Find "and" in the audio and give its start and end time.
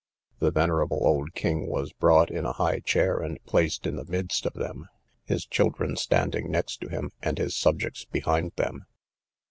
3.19-3.37, 7.21-7.37